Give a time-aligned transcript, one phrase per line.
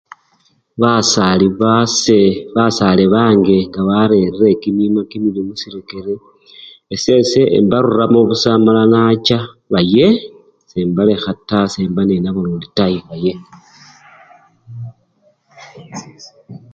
[0.81, 2.19] Basali base!
[2.55, 6.13] basale bange nga barerire kimima kimibii musirekere,
[6.93, 9.37] esese embaruramo busa amala nacha,
[9.71, 10.07] baye
[10.69, 11.59] sembalekhata!
[11.73, 13.33] semba nenabo lundi taa baye.